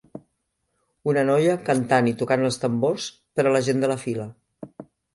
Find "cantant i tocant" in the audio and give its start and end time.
1.69-2.49